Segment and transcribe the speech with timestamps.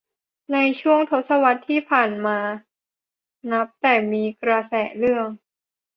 [0.53, 2.39] ในช่วงทศวรรษที่ผ่านมา
[3.51, 5.27] นับแต่มีกระแสเรื่อง